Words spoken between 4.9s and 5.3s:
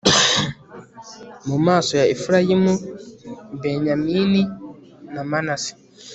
na